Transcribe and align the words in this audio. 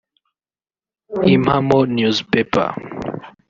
Impamo 1.33 1.77
newspaper 1.95 2.67